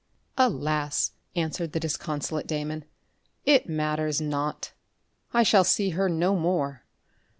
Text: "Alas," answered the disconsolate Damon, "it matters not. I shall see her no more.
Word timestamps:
"Alas," 0.39 1.11
answered 1.35 1.73
the 1.73 1.79
disconsolate 1.79 2.47
Damon, 2.47 2.85
"it 3.45 3.69
matters 3.69 4.19
not. 4.19 4.71
I 5.31 5.43
shall 5.43 5.63
see 5.63 5.91
her 5.91 6.09
no 6.09 6.35
more. 6.35 6.81